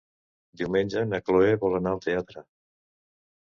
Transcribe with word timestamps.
Diumenge 0.61 1.03
na 1.09 1.19
Cloè 1.27 1.53
vol 1.65 1.77
anar 1.83 1.93
al 1.99 2.03
teatre. 2.09 2.45